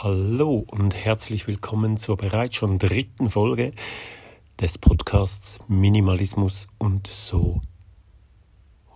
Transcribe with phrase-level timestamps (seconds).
[0.00, 3.72] Hallo und herzlich willkommen zur bereits schon dritten Folge
[4.60, 7.62] des Podcasts Minimalismus und so.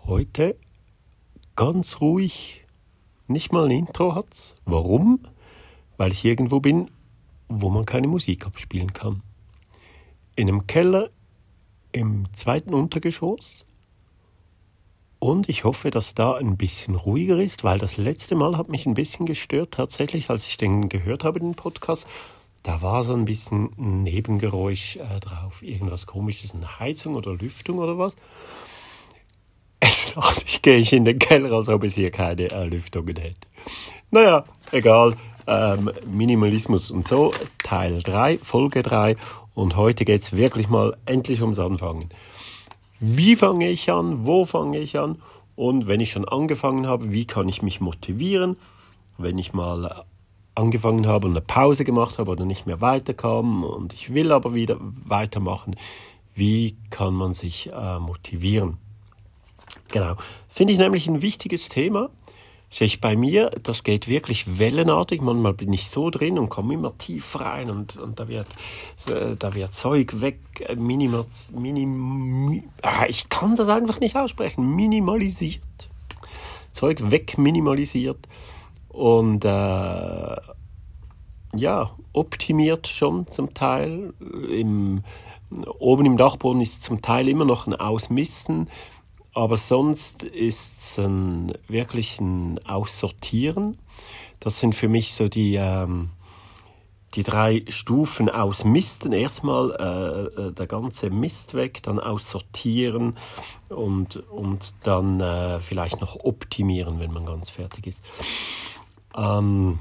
[0.04, 0.56] Heute
[1.56, 2.64] ganz ruhig,
[3.26, 4.54] nicht mal ein Intro hat's.
[4.64, 5.26] Warum?
[5.96, 6.88] Weil ich irgendwo bin,
[7.48, 9.24] wo man keine Musik abspielen kann.
[10.36, 11.10] In einem Keller
[11.90, 13.66] im zweiten Untergeschoss
[15.22, 18.86] und ich hoffe, dass da ein bisschen ruhiger ist, weil das letzte Mal hat mich
[18.86, 22.08] ein bisschen gestört tatsächlich, als ich den gehört habe, den Podcast.
[22.64, 25.62] Da war so ein bisschen ein Nebengeräusch äh, drauf.
[25.62, 28.16] Irgendwas komisches, eine Heizung oder Lüftung oder was.
[29.78, 33.14] Es dachte ich, gehe ich in den Keller, als ob es hier keine äh, Lüftungen
[33.14, 33.46] hätte.
[34.10, 35.16] Naja, egal.
[35.46, 39.14] Ähm, Minimalismus und so, Teil 3, Folge 3.
[39.54, 42.10] Und heute geht es wirklich mal endlich ums Anfangen.
[43.04, 44.26] Wie fange ich an?
[44.26, 45.20] Wo fange ich an?
[45.56, 48.56] Und wenn ich schon angefangen habe, wie kann ich mich motivieren?
[49.18, 50.04] Wenn ich mal
[50.54, 54.54] angefangen habe und eine Pause gemacht habe oder nicht mehr weiterkam und ich will aber
[54.54, 55.74] wieder weitermachen,
[56.32, 58.76] wie kann man sich äh, motivieren?
[59.88, 60.14] Genau,
[60.48, 62.08] finde ich nämlich ein wichtiges Thema
[62.72, 65.20] sehe ich bei mir, das geht wirklich wellenartig.
[65.20, 68.46] Manchmal bin ich so drin und komme immer tief rein und, und da, wird,
[69.10, 71.14] äh, da wird Zeug weg, äh, minim,
[72.80, 75.60] ah, ich kann das einfach nicht aussprechen, minimalisiert.
[76.72, 78.26] Zeug weg minimalisiert
[78.88, 80.36] und äh,
[81.54, 84.14] ja, optimiert schon zum Teil.
[84.50, 85.04] Im,
[85.78, 88.68] oben im Dachboden ist zum Teil immer noch ein Ausmisten
[89.34, 93.78] aber sonst ist es ein, wirklich ein Aussortieren.
[94.40, 96.10] Das sind für mich so die, ähm,
[97.14, 99.12] die drei Stufen ausmisten.
[99.12, 99.70] Erstmal
[100.36, 103.16] äh, äh, der ganze Mist weg, dann aussortieren
[103.68, 108.02] und, und dann äh, vielleicht noch optimieren, wenn man ganz fertig ist.
[109.16, 109.78] Ähm,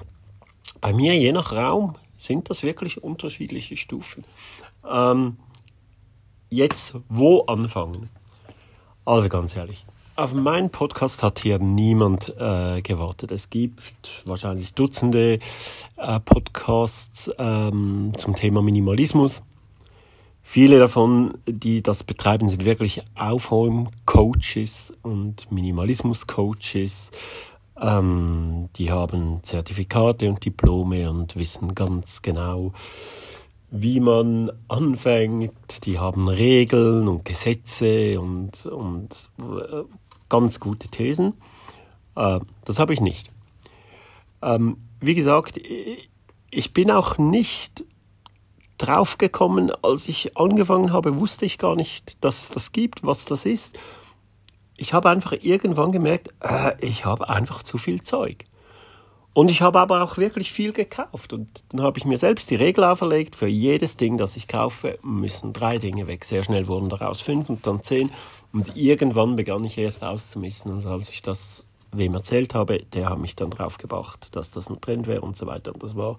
[0.79, 4.23] bei mir, je nach Raum, sind das wirklich unterschiedliche Stufen.
[4.89, 5.37] Ähm,
[6.49, 8.09] jetzt, wo anfangen?
[9.05, 9.83] Also ganz ehrlich,
[10.15, 13.31] auf meinen Podcast hat hier niemand äh, gewartet.
[13.31, 15.39] Es gibt wahrscheinlich Dutzende
[15.97, 19.41] äh, Podcasts ähm, zum Thema Minimalismus.
[20.43, 27.11] Viele davon, die das betreiben, sind wirklich Aufräum-Coaches und Minimalismus-Coaches.
[27.79, 32.73] Ähm, die haben Zertifikate und Diplome und wissen ganz genau,
[33.71, 35.85] wie man anfängt.
[35.85, 39.83] Die haben Regeln und Gesetze und, und äh,
[40.29, 41.33] ganz gute Thesen.
[42.15, 43.31] Äh, das habe ich nicht.
[44.41, 45.59] Ähm, wie gesagt,
[46.51, 47.85] ich bin auch nicht
[48.77, 53.45] draufgekommen, als ich angefangen habe, wusste ich gar nicht, dass es das gibt, was das
[53.45, 53.77] ist.
[54.75, 58.45] Ich habe einfach irgendwann gemerkt, äh, ich habe einfach zu viel Zeug.
[59.33, 61.31] Und ich habe aber auch wirklich viel gekauft.
[61.31, 64.97] Und dann habe ich mir selbst die Regel auferlegt, für jedes Ding, das ich kaufe,
[65.03, 66.25] müssen drei Dinge weg.
[66.25, 68.09] Sehr schnell wurden daraus fünf und dann zehn.
[68.51, 70.71] Und irgendwann begann ich erst auszumissen.
[70.71, 74.69] Und als ich das wem erzählt habe, der hat mich dann drauf gebracht, dass das
[74.69, 75.73] ein Trend wäre und so weiter.
[75.73, 76.17] Und das war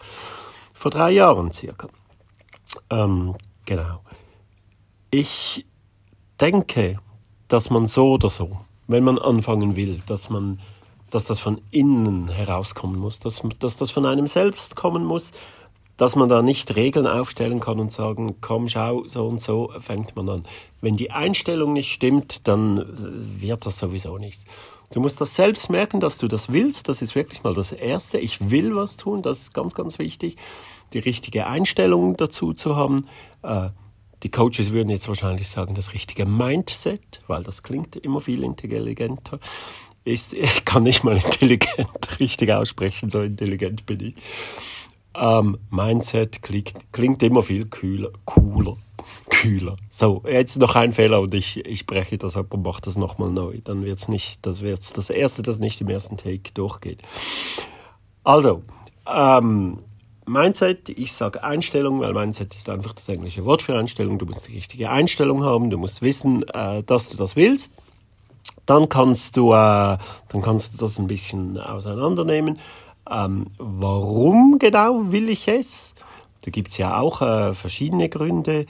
[0.72, 1.89] vor drei Jahren circa.
[2.89, 3.34] Ähm,
[3.67, 4.01] genau.
[5.11, 5.67] Ich
[6.41, 6.99] denke,
[7.49, 10.61] dass man so oder so, wenn man anfangen will, dass man
[11.12, 15.33] dass das von innen herauskommen muss, dass, dass das von einem selbst kommen muss,
[15.99, 20.17] dass man da nicht Regeln aufstellen kann und sagen, komm, schau, so und so fängt
[20.17, 20.45] man an.
[20.81, 22.84] Wenn die Einstellung nicht stimmt, dann
[23.39, 24.47] wird das sowieso nichts.
[24.91, 26.89] Du musst das selbst merken, dass du das willst.
[26.89, 28.19] Das ist wirklich mal das Erste.
[28.19, 29.22] Ich will was tun.
[29.22, 30.37] Das ist ganz, ganz wichtig.
[30.95, 33.06] Die richtige Einstellung dazu zu haben.
[33.43, 33.69] Äh,
[34.22, 39.41] die Coaches würden jetzt wahrscheinlich sagen, das richtige Mindset, weil das klingt immer viel intelligenter
[40.05, 44.15] ist, ich kann nicht mal intelligent richtig aussprechen, so intelligent bin ich.
[45.15, 48.77] Ähm, Mindset klingt, klingt immer viel kühler, cooler,
[49.29, 49.77] kühler.
[49.91, 53.31] So, jetzt noch ein Fehler und ich, ich breche das ab und mache das nochmal
[53.31, 53.59] neu.
[53.63, 57.03] Dann wird es nicht, das wird das erste, das nicht im ersten Take durchgeht.
[58.25, 58.63] Also,
[59.07, 59.79] ähm,
[60.25, 64.19] Mindset, ich sage Einstellung, weil Mindset ist einfach das englische Wort für Einstellung.
[64.19, 67.72] Du musst die richtige Einstellung haben, du musst wissen, äh, dass du das willst
[68.66, 72.59] dann kannst du, äh, dann kannst du das ein bisschen auseinandernehmen.
[73.10, 75.94] Ähm, warum genau will ich es?
[76.42, 78.66] Da gibt es ja auch äh, verschiedene Gründe.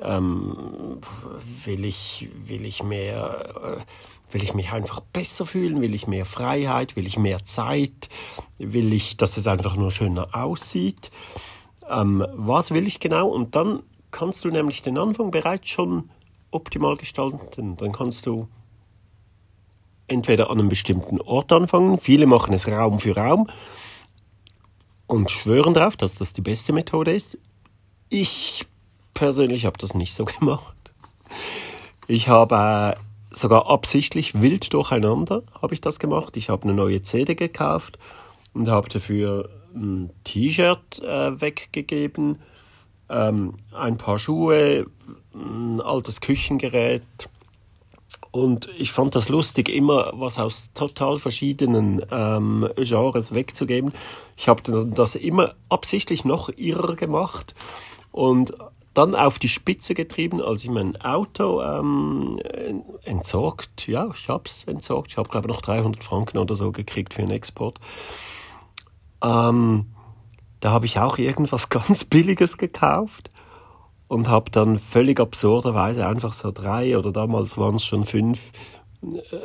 [0.00, 1.00] Ähm,
[1.64, 5.80] will, ich, will ich mehr, äh, will ich mich einfach besser fühlen?
[5.80, 6.96] Will ich mehr Freiheit?
[6.96, 8.08] Will ich mehr Zeit?
[8.58, 11.10] Will ich, dass es einfach nur schöner aussieht?
[11.88, 13.28] Ähm, was will ich genau?
[13.28, 16.10] Und dann kannst du nämlich den Anfang bereits schon
[16.50, 17.76] optimal gestalten.
[17.76, 18.48] Dann kannst du
[20.10, 21.98] entweder an einem bestimmten Ort anfangen.
[21.98, 23.48] Viele machen es Raum für Raum.
[25.06, 27.36] und schwören darauf, dass das die beste Methode ist.
[28.10, 28.66] Ich
[29.14, 30.76] persönlich habe das nicht so gemacht.
[32.06, 36.36] Ich habe äh, sogar absichtlich wild durcheinander habe ich das gemacht.
[36.36, 37.98] Ich habe eine neue CD gekauft
[38.52, 42.40] und habe dafür ein T-Shirt äh, weggegeben,
[43.08, 44.86] ähm, ein paar Schuhe,
[45.34, 47.02] ein altes Küchengerät.
[48.32, 53.92] Und ich fand das lustig, immer was aus total verschiedenen ähm, Genres wegzugeben.
[54.36, 54.62] Ich habe
[54.94, 57.54] das immer absichtlich noch irrer gemacht
[58.12, 58.54] und
[58.94, 62.40] dann auf die Spitze getrieben, als ich mein Auto ähm,
[63.04, 65.12] entsorgt, ja, ich habe es entsorgt.
[65.12, 67.78] Ich habe, glaube noch 300 Franken oder so gekriegt für einen Export.
[69.22, 69.86] Ähm,
[70.60, 73.30] da habe ich auch irgendwas ganz Billiges gekauft
[74.10, 78.50] und habe dann völlig absurderweise einfach so drei oder damals waren es schon fünf
[79.04, 79.36] äh,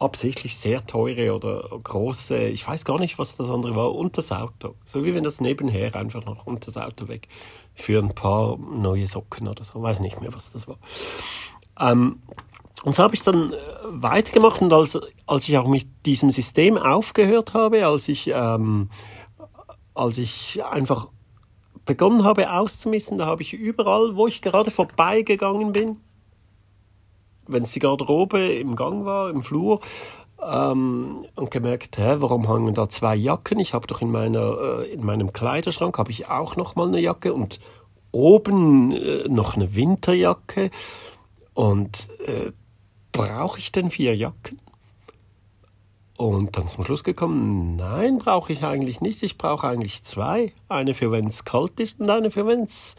[0.00, 4.32] absichtlich sehr teure oder große, ich weiß gar nicht, was das andere war, und das
[4.32, 4.74] Auto.
[4.84, 7.28] So wie wenn das nebenher einfach noch und das Auto weg
[7.74, 10.78] für ein paar neue Socken oder so, weiß nicht mehr, was das war.
[11.78, 12.22] Ähm,
[12.82, 16.76] und so habe ich dann äh, weitergemacht und als, als ich auch mit diesem System
[16.76, 18.90] aufgehört habe, als ich, ähm,
[19.94, 21.06] als ich einfach
[21.84, 25.98] begonnen habe auszumissen, da habe ich überall, wo ich gerade vorbeigegangen bin,
[27.46, 29.80] wenn es die Garderobe im Gang war, im Flur,
[30.42, 33.58] ähm, und gemerkt, hä, warum hängen da zwei Jacken?
[33.58, 37.00] Ich habe doch in, meiner, äh, in meinem Kleiderschrank habe ich auch noch mal eine
[37.00, 37.60] Jacke und
[38.10, 40.70] oben äh, noch eine Winterjacke.
[41.54, 42.52] Und äh,
[43.12, 44.61] brauche ich denn vier Jacken?
[46.16, 49.22] Und dann zum Schluss gekommen, nein, brauche ich eigentlich nicht.
[49.22, 50.52] Ich brauche eigentlich zwei.
[50.68, 52.94] Eine für wenn es kalt ist und eine für wenn es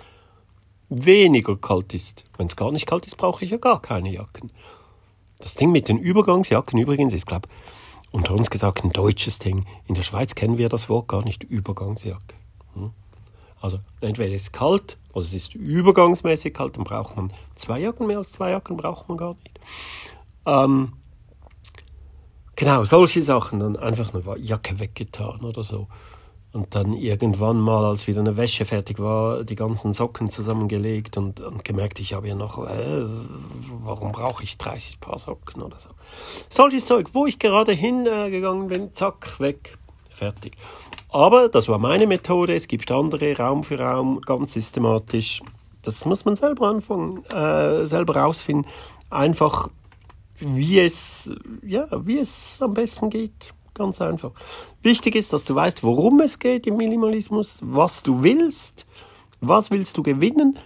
[0.90, 2.24] weniger kalt ist.
[2.38, 4.52] Wenn es gar nicht kalt ist, brauche ich ja gar keine Jacken.
[5.40, 9.66] Das Ding mit den Übergangsjacken übrigens ist, glaube ich, unter uns gesagt ein deutsches Ding.
[9.88, 12.36] In der Schweiz kennen wir das Wort gar nicht Übergangsjacke.
[12.74, 12.92] Hm?
[13.60, 18.08] Also entweder ist es kalt, also es ist übergangsmäßig kalt, dann braucht man zwei Jacken,
[18.08, 19.60] mehr als zwei Jacken braucht man gar nicht.
[20.46, 20.94] Ähm,
[22.56, 25.88] genau, solche Sachen, dann einfach eine Jacke weggetan oder so.
[26.54, 31.40] Und dann irgendwann mal, als wieder eine Wäsche fertig war, die ganzen Socken zusammengelegt und,
[31.40, 33.06] und gemerkt, ich habe ja noch, äh,
[33.84, 35.90] warum brauche ich 30 Paar Socken oder so.
[36.50, 39.80] Solches Zeug, wo ich gerade hingegangen äh, bin, zack, weg,
[40.12, 40.56] fertig.
[41.10, 45.42] Aber das war meine Methode, es gibt andere, Raum für Raum, ganz systematisch.
[45.82, 48.70] Das muss man selber anfangen, äh, selber rausfinden.
[49.10, 49.70] Einfach,
[50.40, 51.32] wie es,
[51.66, 53.54] ja, wie es am besten geht.
[53.74, 54.32] Ganz einfach.
[54.84, 58.86] Wichtig ist, dass du weißt, worum es geht im Minimalismus, was du willst,
[59.42, 60.58] was willst du gewinnen.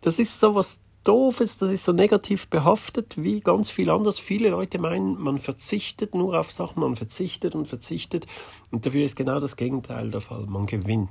[0.00, 4.18] Das ist so was Doofes, das ist so negativ behaftet wie ganz viel anderes.
[4.18, 8.26] Viele Leute meinen, man verzichtet nur auf Sachen, man verzichtet und verzichtet.
[8.72, 10.46] Und dafür ist genau das Gegenteil der Fall.
[10.46, 11.10] Man gewinnt.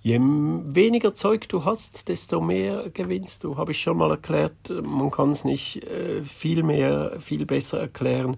[0.00, 3.56] Je weniger Zeug du hast, desto mehr gewinnst du.
[3.56, 4.70] Habe ich schon mal erklärt.
[4.82, 8.36] Man kann es nicht äh, viel mehr, viel besser erklären.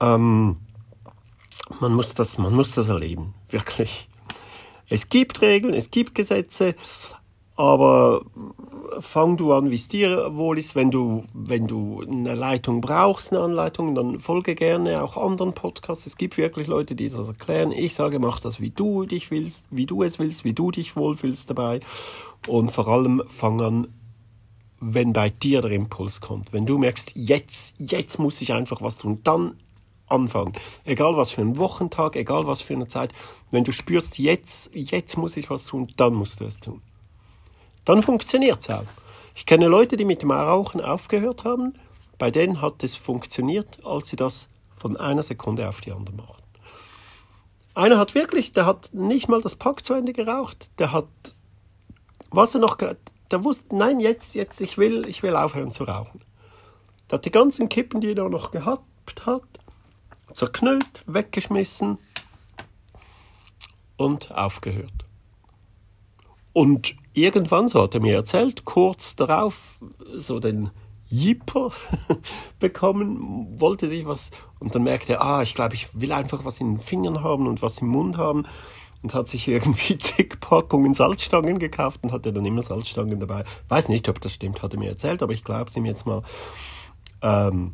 [0.00, 0.56] Ähm,
[1.80, 4.08] man muss das, man muss das erleben, wirklich.
[4.88, 6.74] Es gibt Regeln, es gibt Gesetze,
[7.60, 8.22] aber
[9.00, 10.74] fang du an, wie es dir wohl ist.
[10.74, 16.06] Wenn du, wenn du eine Leitung brauchst, eine Anleitung, dann folge gerne auch anderen Podcasts.
[16.06, 17.70] Es gibt wirklich Leute, die das erklären.
[17.70, 20.96] Ich sage, mach das, wie du dich willst, wie du es willst, wie du dich
[20.96, 21.80] wohlfühlst dabei.
[22.48, 23.88] Und vor allem fang an,
[24.80, 26.54] wenn bei dir der Impuls kommt.
[26.54, 29.56] Wenn du merkst, jetzt, jetzt muss ich einfach was tun, dann
[30.06, 30.54] anfangen.
[30.84, 33.12] Egal was für ein Wochentag, egal was für eine Zeit.
[33.50, 36.80] Wenn du spürst, jetzt, jetzt muss ich was tun, dann musst du es tun.
[37.90, 38.84] Dann funktioniert es auch.
[39.34, 41.74] Ich kenne Leute, die mit dem Rauchen aufgehört haben.
[42.18, 46.44] Bei denen hat es funktioniert, als sie das von einer Sekunde auf die andere machten.
[47.74, 50.70] Einer hat wirklich, der hat nicht mal das Pack zu Ende geraucht.
[50.78, 51.08] Der hat,
[52.30, 56.22] was er noch, der wusste, nein, jetzt, jetzt, ich will, ich will aufhören zu rauchen.
[57.10, 59.42] Der hat die ganzen Kippen, die er noch gehabt hat,
[60.32, 61.98] zerknüllt, weggeschmissen
[63.96, 64.92] und aufgehört.
[66.52, 69.78] Und irgendwann, so hat er mir erzählt, kurz darauf
[70.12, 70.70] so den
[71.08, 71.72] Jipper
[72.60, 76.60] bekommen, wollte sich was und dann merkte er, ah, ich glaube, ich will einfach was
[76.60, 78.46] in den Fingern haben und was im Mund haben
[79.02, 83.44] und hat sich irgendwie zig Packungen Salzstangen gekauft und hatte dann immer Salzstangen dabei.
[83.68, 86.06] Weiß nicht, ob das stimmt, hat er mir erzählt, aber ich glaube es ihm jetzt
[86.06, 86.22] mal.
[87.22, 87.72] Ähm,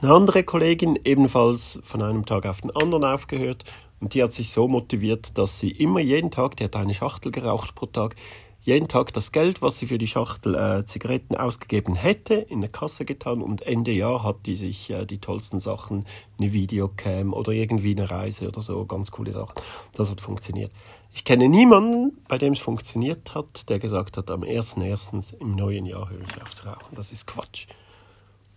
[0.00, 3.64] eine andere Kollegin, ebenfalls von einem Tag auf den anderen aufgehört,
[4.00, 7.30] und die hat sich so motiviert, dass sie immer jeden Tag, die hat eine Schachtel
[7.32, 8.16] geraucht pro Tag,
[8.62, 12.68] jeden Tag das Geld, was sie für die Schachtel äh, Zigaretten ausgegeben hätte, in eine
[12.68, 16.06] Kasse getan und Ende Jahr hat die sich äh, die tollsten Sachen,
[16.38, 19.54] eine Videocam oder irgendwie eine Reise oder so, ganz coole Sachen.
[19.94, 20.70] Das hat funktioniert.
[21.12, 25.40] Ich kenne niemanden, bei dem es funktioniert hat, der gesagt hat, am 1.1.
[25.40, 26.94] im neuen Jahr höre ich auf zu rauchen.
[26.94, 27.66] Das ist Quatsch.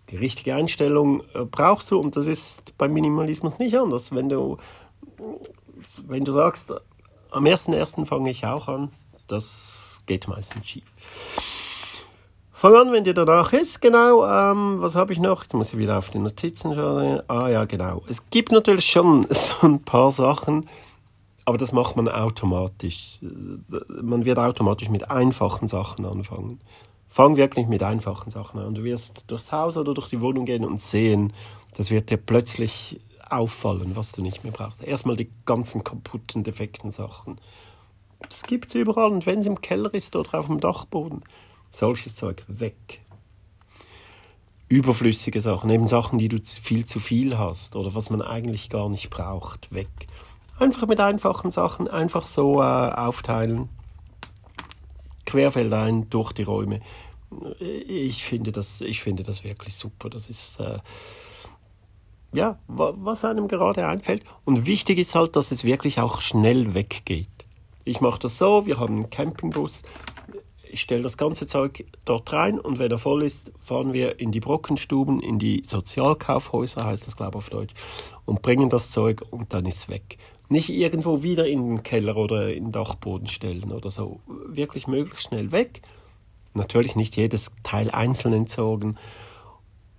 [0.10, 4.14] Die richtige Einstellung äh, brauchst du und das ist beim Minimalismus nicht anders.
[4.14, 4.58] Wenn du,
[6.08, 6.74] wenn du sagst,
[7.32, 8.06] am 1.1.
[8.06, 8.92] fange ich auch an,
[9.27, 10.84] das geht meistens schief.
[12.51, 14.25] Fang an, wenn dir danach ist, genau.
[14.25, 15.42] Ähm, was habe ich noch?
[15.42, 17.22] Jetzt muss ich wieder auf die Notizen schauen.
[17.27, 18.03] Ah ja, genau.
[18.08, 20.70] Es gibt natürlich schon so ein paar Sachen,
[21.44, 23.20] aber das macht man automatisch.
[23.20, 26.62] Man wird automatisch mit einfachen Sachen anfangen.
[27.08, 28.75] Fang wirklich mit einfachen Sachen an.
[28.75, 31.34] Du wirst durchs Haus oder durch die Wohnung gehen und sehen,
[31.75, 33.01] das wird dir plötzlich
[33.34, 34.84] auffallen, was du nicht mehr brauchst.
[34.84, 37.40] Erstmal die ganzen kaputten, defekten Sachen.
[38.20, 41.24] Das gibt es überall und wenn es im Keller ist oder auf dem Dachboden,
[41.72, 43.02] solches Zeug weg.
[44.70, 48.90] Überflüssige Sachen, eben Sachen, die du viel zu viel hast oder was man eigentlich gar
[48.90, 49.90] nicht braucht, weg.
[50.58, 53.70] Einfach mit einfachen Sachen, einfach so äh, aufteilen,
[55.25, 56.80] querfeldein durch die Räume.
[57.60, 60.10] Ich finde das, ich finde das wirklich super.
[60.10, 60.80] Das ist äh,
[62.34, 64.24] ja, was einem gerade einfällt.
[64.46, 67.28] Und wichtig ist halt, dass es wirklich auch schnell weggeht.
[67.86, 69.84] Ich mache das so, wir haben einen Campingbus,
[70.74, 74.32] ich stelle das ganze Zeug dort rein und wenn er voll ist, fahren wir in
[74.32, 77.74] die Brockenstuben, in die Sozialkaufhäuser, heißt das glaube ich auf Deutsch,
[78.25, 80.18] und bringen das Zeug und dann ist es weg.
[80.50, 84.20] Nicht irgendwo wieder in den Keller oder in den Dachboden stellen oder so.
[84.48, 85.82] Wirklich möglichst schnell weg.
[86.54, 88.98] Natürlich nicht jedes Teil einzeln entsorgen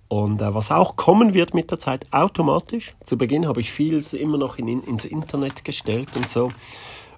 [0.07, 2.95] und äh, was auch kommen wird mit der Zeit, automatisch.
[3.03, 6.51] Zu Beginn habe ich vieles immer noch in, ins Internet gestellt und so,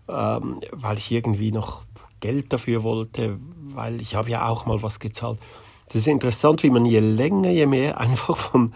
[0.08, 1.82] ähm, weil ich irgendwie noch
[2.20, 3.38] Geld dafür wollte,
[3.70, 5.40] weil ich habe ja auch mal was gezahlt.
[5.88, 8.74] Das ist interessant, wie man je länger, je mehr einfach von,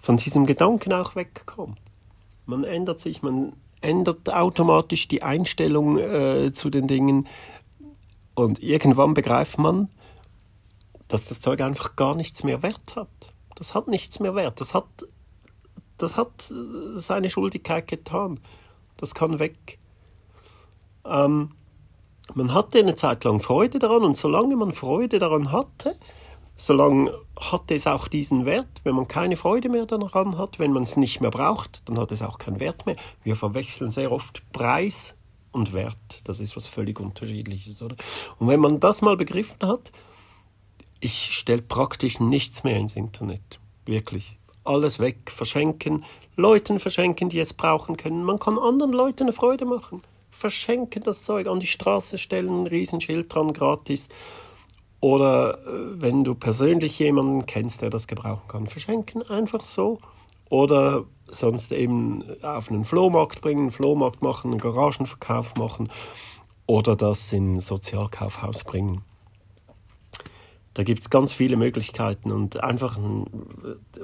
[0.00, 1.78] von diesem Gedanken auch wegkommt.
[2.46, 7.26] Man ändert sich, man ändert automatisch die Einstellung äh, zu den Dingen
[8.34, 9.88] und irgendwann begreift man,
[11.08, 13.33] dass das Zeug einfach gar nichts mehr wert hat.
[13.54, 14.60] Das hat nichts mehr wert.
[14.60, 14.86] Das hat,
[15.98, 16.52] das hat
[16.94, 18.40] seine Schuldigkeit getan.
[18.96, 19.78] Das kann weg.
[21.04, 21.50] Ähm,
[22.34, 25.96] man hatte eine Zeit lang Freude daran und solange man Freude daran hatte,
[26.56, 28.80] solange hatte es auch diesen Wert.
[28.82, 32.12] Wenn man keine Freude mehr daran hat, wenn man es nicht mehr braucht, dann hat
[32.12, 32.96] es auch keinen Wert mehr.
[33.22, 35.16] Wir verwechseln sehr oft Preis
[35.52, 36.22] und Wert.
[36.24, 37.96] Das ist was völlig unterschiedliches, oder?
[38.38, 39.92] Und wenn man das mal begriffen hat,
[41.04, 43.60] ich stelle praktisch nichts mehr ins Internet.
[43.84, 44.38] Wirklich.
[44.64, 46.02] Alles weg, verschenken,
[46.34, 48.24] Leuten verschenken, die es brauchen können.
[48.24, 50.00] Man kann anderen Leuten eine Freude machen.
[50.30, 54.08] Verschenken das Zeug, an die Straße stellen, ein Riesenschild dran, gratis.
[55.00, 59.98] Oder äh, wenn du persönlich jemanden kennst, der das gebrauchen kann, verschenken, einfach so.
[60.48, 65.90] Oder sonst eben auf einen Flohmarkt bringen, einen Flohmarkt machen, einen Garagenverkauf machen
[66.66, 69.02] oder das in ein Sozialkaufhaus bringen.
[70.74, 72.98] Da gibt es ganz viele Möglichkeiten und einfach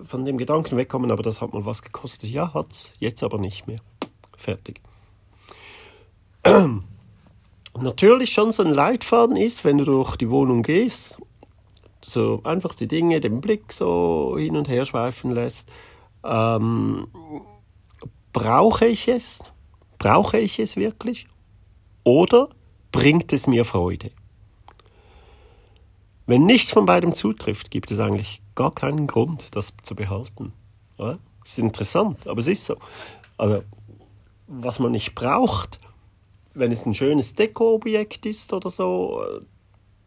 [0.05, 2.31] von dem Gedanken wegkommen, aber das hat mal was gekostet.
[2.31, 3.81] Ja, hat es, jetzt aber nicht mehr.
[4.37, 4.81] Fertig.
[7.81, 11.19] Natürlich schon so ein Leitfaden ist, wenn du durch die Wohnung gehst,
[12.05, 15.69] so einfach die Dinge, den Blick so hin und her schweifen lässt.
[16.25, 17.09] Ähm,
[18.33, 19.43] brauche ich es?
[19.99, 21.27] Brauche ich es wirklich?
[22.05, 22.49] Oder
[22.93, 24.11] bringt es mir Freude?
[26.31, 30.53] Wenn nichts von beidem zutrifft, gibt es eigentlich gar keinen Grund, das zu behalten.
[30.97, 31.19] Oder?
[31.41, 32.77] Das ist interessant, aber es ist so.
[33.37, 33.65] Also,
[34.47, 35.79] was man nicht braucht,
[36.55, 39.25] wenn es ein schönes Dekoobjekt ist oder so,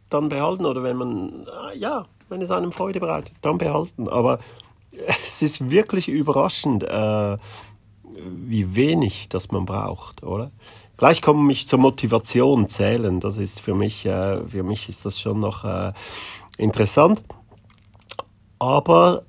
[0.09, 0.65] dann behalten.
[0.65, 4.07] Oder wenn man, ja, wenn es einem Freude bereitet, dann behalten.
[4.07, 4.39] Aber
[5.27, 7.37] es ist wirklich überraschend, äh,
[8.13, 10.51] wie wenig das man braucht, oder?
[10.97, 13.19] Gleich komme ich zur Motivation zählen.
[13.19, 15.93] Das ist für mich, äh, für mich ist das schon noch äh,
[16.57, 17.23] interessant.
[18.59, 19.25] Aber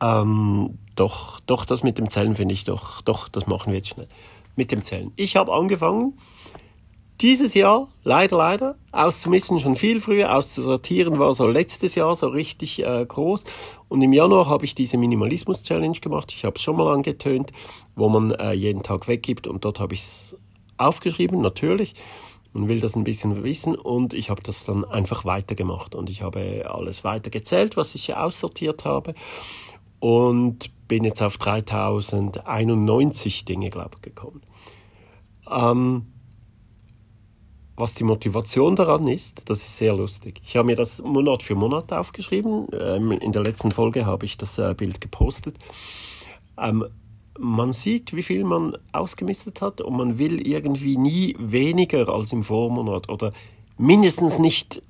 [0.00, 3.88] ähm, doch, doch, das mit dem Zählen finde ich doch, doch, das machen wir jetzt
[3.88, 4.08] schnell.
[4.56, 5.12] Mit dem Zählen.
[5.16, 6.14] Ich habe angefangen,
[7.20, 12.82] dieses Jahr, leider, leider, auszumisten schon viel früher, auszusortieren war so letztes Jahr so richtig
[12.82, 13.44] äh, groß.
[13.88, 16.32] Und im Januar habe ich diese Minimalismus-Challenge gemacht.
[16.34, 17.52] Ich habe es schon mal angetönt,
[17.94, 20.36] wo man äh, jeden Tag weggibt und dort habe ich es
[20.80, 21.94] aufgeschrieben, natürlich.
[22.52, 26.22] Man will das ein bisschen wissen und ich habe das dann einfach weitergemacht und ich
[26.22, 29.14] habe alles weiter gezählt, was ich aussortiert habe
[30.00, 34.40] und bin jetzt auf 3091 Dinge, glaube ich, gekommen.
[35.48, 36.06] Ähm,
[37.76, 40.40] was die Motivation daran ist, das ist sehr lustig.
[40.44, 42.66] Ich habe mir das Monat für Monat aufgeschrieben.
[42.72, 45.56] Ähm, in der letzten Folge habe ich das äh, Bild gepostet.
[46.58, 46.84] Ähm,
[47.40, 52.42] man sieht, wie viel man ausgemistet hat und man will irgendwie nie weniger als im
[52.42, 53.32] Vormonat oder
[53.78, 54.82] mindestens nicht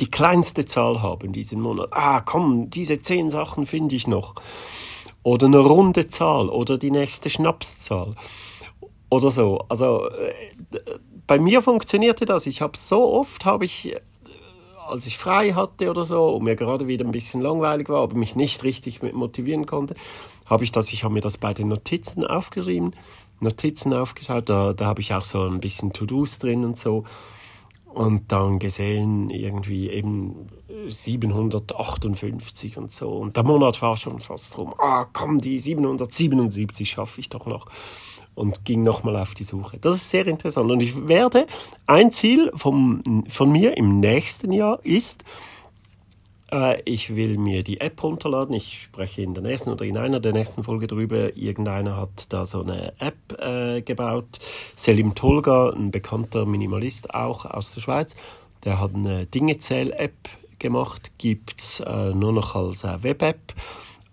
[0.00, 1.88] die kleinste Zahl haben diesen Monat.
[1.92, 4.34] Ah, komm, diese zehn Sachen finde ich noch.
[5.22, 8.12] Oder eine runde Zahl oder die nächste Schnapszahl
[9.08, 9.64] oder so.
[9.68, 10.34] Also äh,
[11.26, 12.46] bei mir funktionierte das.
[12.46, 14.00] Ich habe so oft, habe ich, äh,
[14.86, 18.16] als ich frei hatte oder so und mir gerade wieder ein bisschen langweilig war, aber
[18.16, 19.94] mich nicht richtig motivieren konnte,
[20.48, 22.94] habe ich das, ich habe mir das bei den Notizen aufgeschrieben,
[23.40, 27.04] Notizen aufgeschaut, da, da habe ich auch so ein bisschen To-Dos drin und so.
[27.86, 30.48] Und dann gesehen irgendwie eben
[30.88, 33.10] 758 und so.
[33.10, 34.74] Und der Monat war schon fast rum.
[34.78, 37.66] Ah, komm, die 777 schaffe ich doch noch.
[38.34, 39.78] Und ging nochmal auf die Suche.
[39.78, 40.72] Das ist sehr interessant.
[40.72, 41.46] Und ich werde,
[41.86, 45.22] ein Ziel vom, von mir im nächsten Jahr ist,
[46.54, 48.54] äh, ich will mir die App runterladen.
[48.54, 51.36] Ich spreche in der nächsten oder in einer der nächsten Folge darüber.
[51.36, 54.38] Irgendeiner hat da so eine App äh, gebaut.
[54.76, 58.14] Selim Tolga, ein bekannter Minimalist auch aus der Schweiz,
[58.64, 60.14] der hat eine Dingezähl-App
[60.58, 63.54] gemacht, gibt es äh, nur noch als äh, Web-App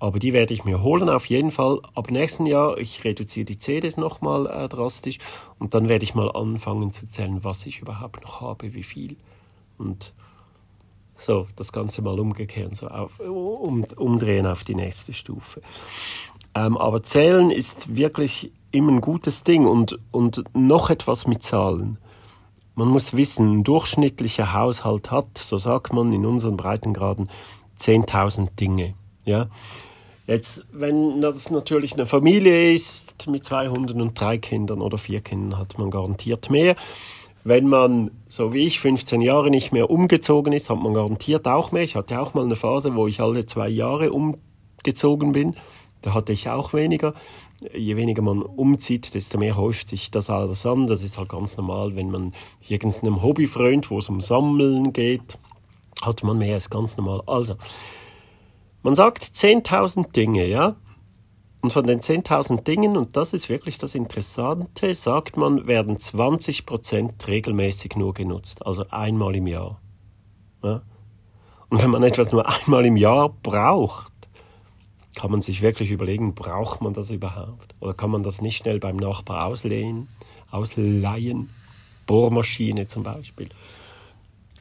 [0.02, 1.80] aber die werde ich mir holen auf jeden Fall.
[1.94, 5.20] Ab nächsten Jahr, ich reduziere die CDs nochmal äh, drastisch
[5.60, 9.16] und dann werde ich mal anfangen zu zählen, was ich überhaupt noch habe, wie viel.
[9.78, 10.14] Und
[11.22, 15.62] so, das Ganze mal umgekehren, so auf, um, umdrehen auf die nächste Stufe.
[16.54, 21.98] Ähm, aber zählen ist wirklich immer ein gutes Ding und, und noch etwas mit Zahlen.
[22.75, 27.30] Man muss wissen, ein durchschnittlicher Haushalt hat, so sagt man in unseren Breitengraden,
[27.80, 28.96] 10.000 Dinge.
[29.25, 29.48] Ja?
[30.28, 35.20] Jetzt, wenn das natürlich eine Familie ist mit zwei Hunden und drei Kindern oder vier
[35.22, 36.75] Kindern, hat man garantiert mehr.
[37.44, 41.72] Wenn man, so wie ich, 15 Jahre nicht mehr umgezogen ist, hat man garantiert auch
[41.72, 41.84] mehr.
[41.84, 45.56] Ich hatte auch mal eine Phase, wo ich alle zwei Jahre umgezogen bin.
[46.02, 47.14] Da hatte ich auch weniger.
[47.76, 50.88] Je weniger man umzieht, desto mehr häuft sich das alles an.
[50.88, 52.34] Das ist halt ganz normal, wenn man
[52.68, 55.38] irgendeinem Hobby frönt, wo es um Sammeln geht,
[56.01, 57.22] hat man mehr, ist ganz normal.
[57.27, 57.56] Also,
[58.84, 60.75] man sagt 10.000 Dinge, ja?
[61.62, 67.28] Und von den 10.000 Dingen, und das ist wirklich das Interessante, sagt man, werden 20%
[67.28, 69.80] regelmäßig nur genutzt, also einmal im Jahr.
[70.64, 70.82] Ja?
[71.70, 74.12] Und wenn man etwas nur einmal im Jahr braucht,
[75.16, 77.76] kann man sich wirklich überlegen, braucht man das überhaupt?
[77.80, 80.08] Oder kann man das nicht schnell beim Nachbar auslehnen,
[80.50, 81.50] ausleihen?
[82.08, 83.50] Bohrmaschine zum Beispiel.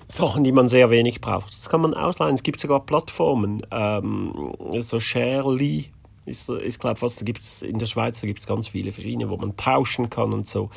[0.08, 1.52] Sachen, die man sehr wenig braucht.
[1.52, 2.34] Das kann man ausleihen.
[2.34, 5.90] Es gibt sogar Plattformen, ähm, so Sharely
[6.24, 8.92] ist, ist glaube was, da gibt es in der Schweiz, da gibt es ganz viele
[8.92, 10.70] verschiedene, wo man tauschen kann und so.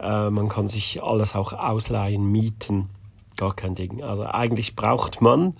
[0.00, 2.90] Äh, man kann sich alles auch ausleihen, mieten,
[3.36, 4.02] gar kein Ding.
[4.02, 5.56] Also eigentlich braucht man,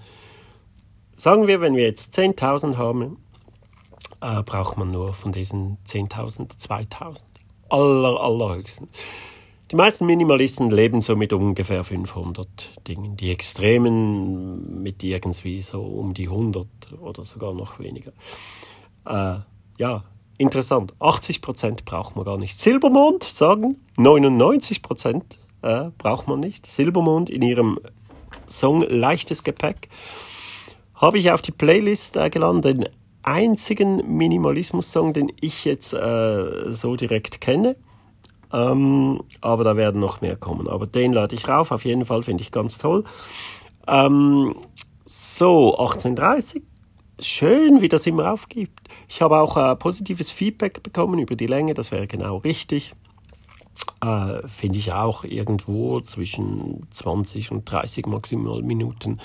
[1.17, 3.19] sagen wir, wenn wir jetzt 10.000 haben,
[4.21, 7.23] äh, braucht man nur von diesen 10.000 2.000.
[7.69, 8.91] Aller, allerhöchstens.
[9.71, 13.17] Die meisten Minimalisten leben so mit ungefähr 500 Dingen.
[13.17, 16.67] Die Extremen mit irgendwie so um die 100
[17.01, 18.13] oder sogar noch weniger.
[19.07, 19.37] Äh,
[19.79, 20.05] ja,
[20.39, 20.95] interessant.
[21.01, 22.61] 80% braucht man gar nicht.
[22.61, 25.23] Silbermond sagen 99%
[25.63, 26.67] äh, braucht man nicht.
[26.67, 27.79] Silbermond in ihrem
[28.49, 29.89] Song Leichtes Gepäck
[30.95, 32.89] habe ich auf die Playlist äh, geladen, den
[33.23, 37.77] einzigen Minimalismus-Song, den ich jetzt äh, so direkt kenne.
[38.53, 40.69] Ähm, aber da werden noch mehr kommen.
[40.69, 43.05] Aber den lade ich rauf, auf jeden Fall finde ich ganz toll.
[43.87, 44.55] Ähm,
[45.05, 46.63] so, 1830.
[47.21, 48.82] Schön, wie das immer aufgibt.
[49.09, 52.93] Ich habe auch äh, positives Feedback bekommen über die Länge, das wäre genau richtig.
[54.03, 59.19] Äh, finde ich auch irgendwo zwischen 20 und 30 maximal Minuten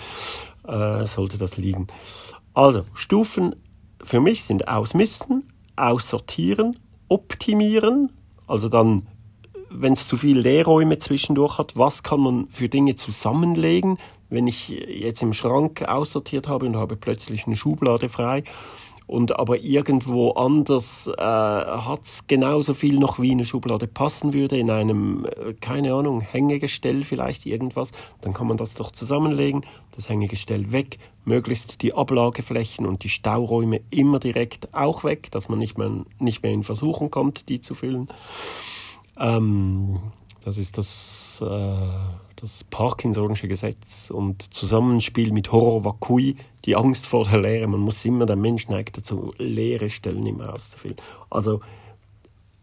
[0.67, 1.87] äh, sollte das liegen.
[2.53, 3.55] Also, Stufen
[4.03, 6.77] für mich sind ausmisten, aussortieren,
[7.09, 8.11] optimieren,
[8.47, 9.03] also dann
[9.69, 13.97] wenn es zu viele Leerräume zwischendurch hat, was kann man für Dinge zusammenlegen?
[14.29, 18.43] Wenn ich jetzt im Schrank aussortiert habe und habe plötzlich eine Schublade frei
[19.07, 24.57] und aber irgendwo anders äh, hat es genauso viel noch wie eine Schublade passen würde,
[24.57, 27.91] in einem, äh, keine Ahnung, Hängegestell vielleicht irgendwas,
[28.21, 29.65] dann kann man das doch zusammenlegen,
[29.95, 35.57] das Hängegestell weg, möglichst die Ablageflächen und die Stauräume immer direkt auch weg, dass man
[35.57, 35.89] nicht mehr,
[36.19, 38.09] nicht mehr in Versuchung kommt, die zu füllen.
[39.17, 39.99] Ähm,
[40.43, 47.25] das ist das, äh, das Parkinson'sche Gesetz und Zusammenspiel mit Horror Vakui, die Angst vor
[47.25, 47.67] der Leere.
[47.67, 50.97] Man muss immer, der Mensch neigt dazu, leere Stellen immer auszufüllen.
[51.29, 51.61] Also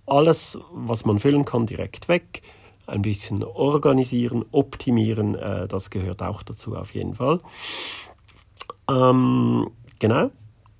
[0.07, 2.43] alles, was man füllen kann, direkt weg.
[2.87, 7.39] ein bisschen organisieren, optimieren, äh, das gehört auch dazu auf jeden Fall.
[8.89, 10.31] Ähm, genau,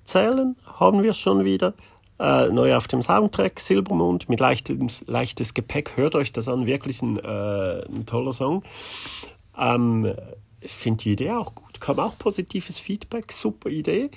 [0.03, 1.73] zählen haben wir schon wieder.
[2.17, 5.97] Äh, neu auf dem Soundtrack Silbermond mit leichtes, leichtes Gepäck.
[5.97, 8.63] Hört euch das an, wirklich ein, äh, ein toller Song.
[9.57, 10.13] Ähm,
[10.61, 14.09] ich finde die Idee auch gut, kam auch positives Feedback, super Idee.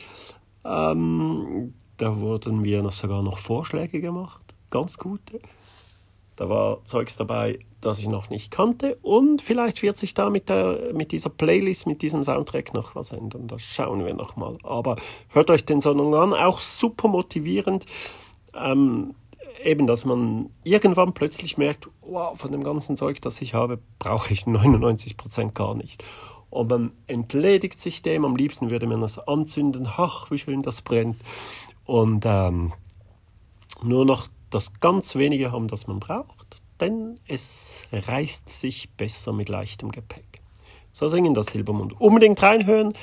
[0.64, 5.40] Ähm, da wurden mir noch sogar noch Vorschläge gemacht, ganz gute.
[6.38, 8.96] Da war Zeugs dabei, das ich noch nicht kannte.
[9.02, 13.10] Und vielleicht wird sich da mit, der, mit dieser Playlist, mit diesem Soundtrack noch was
[13.10, 13.48] ändern.
[13.48, 14.56] Das schauen wir nochmal.
[14.62, 14.94] Aber
[15.30, 17.86] hört euch den Song an, auch super motivierend.
[18.54, 19.16] Ähm,
[19.64, 24.32] eben, dass man irgendwann plötzlich merkt, wow, von dem ganzen Zeug, das ich habe, brauche
[24.32, 26.04] ich 99% gar nicht.
[26.50, 30.82] Und man entledigt sich dem, am liebsten würde man das anzünden, ach, wie schön das
[30.82, 31.16] brennt.
[31.84, 32.72] Und ähm,
[33.82, 39.48] nur noch das ganz wenige haben, das man braucht, denn es reißt sich besser mit
[39.48, 40.40] leichtem Gepäck.
[40.92, 42.00] So singen das Silbermond.
[42.00, 42.94] Unbedingt reinhören.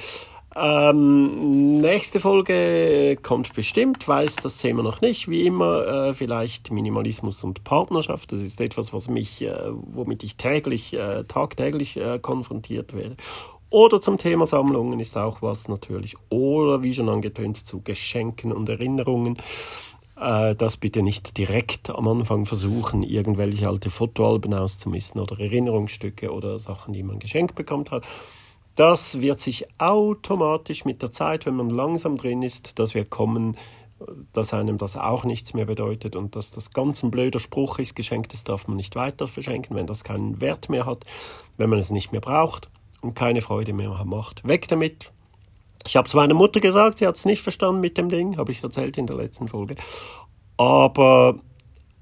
[0.57, 7.43] Ähm, nächste Folge kommt bestimmt, weiß das Thema noch nicht, wie immer, äh, vielleicht Minimalismus
[7.43, 8.31] und Partnerschaft.
[8.31, 13.17] Das ist etwas, was mich, äh, womit ich täglich, äh, tagtäglich äh, konfrontiert werde.
[13.69, 16.15] Oder zum Thema Sammlungen ist auch was natürlich.
[16.29, 19.37] Oder wie schon angetönt zu Geschenken und Erinnerungen.
[20.19, 26.57] Äh, das bitte nicht direkt am Anfang versuchen, irgendwelche alte Fotoalben auszumisten oder Erinnerungsstücke oder
[26.59, 28.03] Sachen, die man geschenkt bekommen hat.
[28.75, 33.55] Das wird sich automatisch mit der Zeit, wenn man langsam drin ist, dass wir kommen,
[34.33, 37.95] dass einem das auch nichts mehr bedeutet und dass das ganz ein blöder Spruch ist,
[37.95, 41.05] Geschenktes darf man nicht weiter verschenken, wenn das keinen Wert mehr hat,
[41.55, 42.69] wenn man es nicht mehr braucht
[43.01, 44.45] und keine Freude mehr macht.
[44.45, 45.11] Weg damit,
[45.85, 48.51] ich habe es meiner Mutter gesagt, sie hat es nicht verstanden mit dem Ding, habe
[48.51, 49.75] ich erzählt in der letzten Folge.
[50.57, 51.39] Aber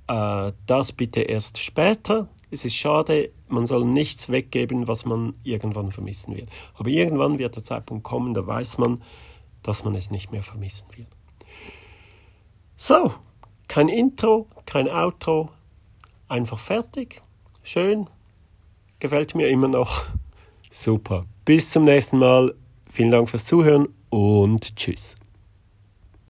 [0.07, 2.27] äh, das bitte erst später.
[2.49, 6.49] Es ist schade, man soll nichts weggeben, was man irgendwann vermissen wird.
[6.75, 9.01] Aber irgendwann wird der Zeitpunkt kommen, da weiß man,
[9.63, 11.07] dass man es nicht mehr vermissen wird.
[12.77, 13.13] So,
[13.67, 15.49] kein Intro, kein Outro,
[16.27, 17.21] einfach fertig.
[17.63, 18.07] Schön,
[18.99, 20.03] gefällt mir immer noch.
[20.71, 21.25] Super.
[21.45, 22.53] Bis zum nächsten Mal.
[22.93, 25.15] Vielen Dank fürs Zuhören und tschüss.